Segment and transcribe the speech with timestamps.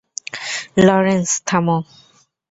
[0.85, 1.77] Lawrence, থামো!